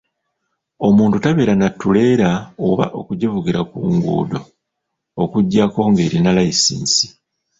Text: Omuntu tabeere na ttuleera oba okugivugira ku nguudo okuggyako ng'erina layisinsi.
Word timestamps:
Omuntu 0.87 1.15
tabeere 1.23 1.53
na 1.57 1.67
ttuleera 1.73 2.31
oba 2.67 2.85
okugivugira 2.99 3.59
ku 3.69 3.77
nguudo 3.93 4.39
okuggyako 5.23 5.79
ng'erina 5.91 6.29
layisinsi. 6.37 7.05